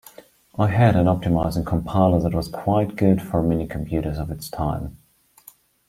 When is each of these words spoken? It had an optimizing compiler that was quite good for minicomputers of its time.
It 0.57 0.67
had 0.71 0.95
an 0.95 1.05
optimizing 1.05 1.63
compiler 1.63 2.19
that 2.21 2.33
was 2.33 2.47
quite 2.47 2.95
good 2.95 3.21
for 3.21 3.43
minicomputers 3.43 4.17
of 4.17 4.31
its 4.31 4.49
time. 4.49 4.97